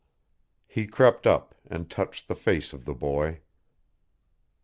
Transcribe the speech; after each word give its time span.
He 0.65 0.87
crept 0.87 1.27
up 1.27 1.53
and 1.67 1.87
touched 1.87 2.27
the 2.27 2.33
face 2.33 2.73
of 2.73 2.85
the 2.85 2.95
boy. 2.95 3.41